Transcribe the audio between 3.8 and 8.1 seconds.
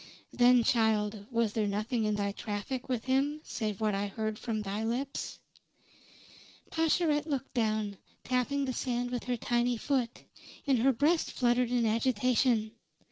I heard from thy lips?" Pascherette looked down,